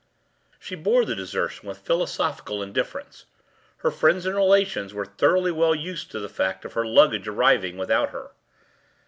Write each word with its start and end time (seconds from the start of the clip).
She 0.57 0.73
bore 0.73 1.05
the 1.05 1.13
desertion 1.13 1.67
with 1.69 1.77
philosophical 1.85 2.63
indifference; 2.63 3.25
her 3.85 3.91
friends 3.91 4.25
and 4.25 4.35
relations 4.35 4.95
were 4.95 5.05
thoroughly 5.05 5.51
well 5.51 5.75
used 5.75 6.09
to 6.09 6.19
the 6.19 6.27
fact 6.27 6.65
of 6.65 6.73
her 6.73 6.87
luggage 6.87 7.27
arriving 7.27 7.77
without 7.77 8.09
her. 8.09 8.31